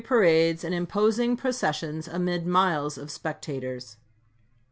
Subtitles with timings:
[0.03, 3.97] parades, and imposing processions amid miles of spectators.